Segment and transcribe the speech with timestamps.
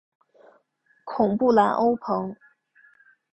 [1.05, 2.35] 孔布兰欧蓬。